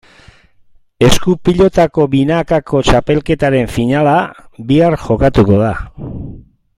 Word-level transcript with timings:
Esku-pilotako 1.07 2.07
binakako 2.15 2.81
txapelketaren 2.89 3.69
finala 3.77 4.17
bihar 4.73 5.01
jokatuko 5.07 5.63
da. 5.65 5.73